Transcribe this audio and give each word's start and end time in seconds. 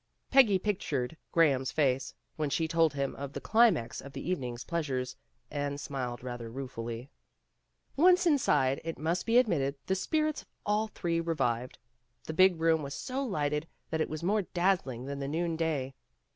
Peggy 0.31 0.57
pictured 0.57 1.15
Graham's 1.31 1.71
face 1.71 2.15
when 2.35 2.49
she 2.49 2.67
told 2.67 2.91
him 2.95 3.15
of 3.17 3.33
the 3.33 3.39
climax 3.39 4.01
of 4.01 4.13
the 4.13 4.27
evening's 4.27 4.63
pleasures, 4.63 5.15
and 5.51 5.79
smiled 5.79 6.23
rather 6.23 6.49
ruefully. 6.49 7.11
Once 7.95 8.25
inside, 8.25 8.81
it 8.83 8.97
must 8.97 9.27
be 9.27 9.37
admitted, 9.37 9.75
the 9.85 9.93
spirits 9.93 10.41
of 10.41 10.47
all 10.65 10.87
three 10.87 11.19
revived. 11.19 11.77
The 12.23 12.33
big 12.33 12.59
room 12.59 12.81
was 12.81 12.95
so 12.95 13.23
lighted 13.23 13.67
that 13.91 14.01
it 14.01 14.09
was 14.09 14.23
more 14.23 14.41
dazzling 14.41 15.05
than 15.05 15.19
the 15.19 15.27
noon 15.27 15.55
day. 15.55 15.93